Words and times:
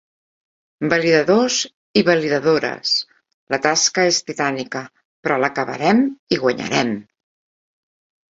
Validadors 0.93 1.57
i 1.99 2.01
validadores, 2.07 2.93
la 3.55 3.59
tasca 3.67 4.07
és 4.13 4.19
titànica, 4.31 4.81
però 5.27 5.37
l'acabarem 5.43 6.01
i 6.37 6.41
guanyarem! 6.47 6.95